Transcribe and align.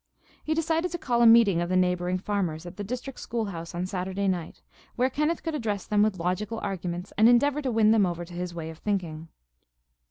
He 0.43 0.55
decided 0.55 0.91
to 0.93 0.97
call 0.97 1.21
a 1.21 1.27
meeting 1.27 1.61
of 1.61 1.69
the 1.69 1.75
neighboring 1.77 2.17
farmers 2.17 2.65
at 2.65 2.75
the 2.75 2.83
district 2.83 3.19
school 3.19 3.45
house 3.53 3.75
on 3.75 3.85
Saturday 3.85 4.27
night, 4.27 4.63
where 4.95 5.11
Kenneth 5.11 5.43
could 5.43 5.53
address 5.53 5.85
them 5.85 6.01
with 6.01 6.17
logical 6.17 6.57
arguments 6.63 7.13
and 7.19 7.29
endeavor 7.29 7.61
to 7.61 7.71
win 7.71 7.91
them 7.91 8.07
over 8.07 8.25
to 8.25 8.33
his 8.33 8.51
way 8.51 8.71
of 8.71 8.79
thinking. 8.79 9.27